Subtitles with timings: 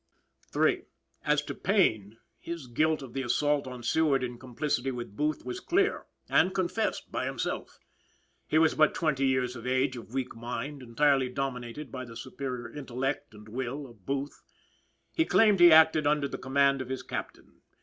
[0.57, 0.85] III.
[1.25, 5.59] As to Payne, his guilt of the assault on Seward in complicity with Booth was
[5.59, 7.77] clear, and confessed by himself.
[8.47, 12.73] He was but twenty years of age, of weak mind, entirely dominated by the superior
[12.73, 14.41] intellect and will of Booth.
[15.13, 17.61] He claimed he acted under the command of his captain.